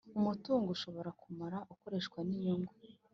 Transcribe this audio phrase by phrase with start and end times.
[0.19, 2.73] Umutungo ushobora kumara ukoreshwa n inyungu